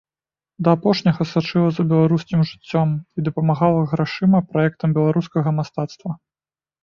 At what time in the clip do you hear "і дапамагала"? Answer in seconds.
2.95-3.81